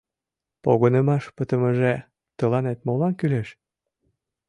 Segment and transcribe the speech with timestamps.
[0.63, 1.93] —Погынымаш пытымыже
[2.37, 3.49] тыланет молан кӱлеш?